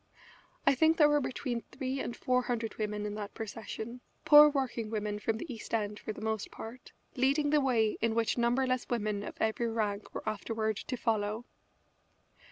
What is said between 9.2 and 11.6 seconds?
of every rank were afterward to follow.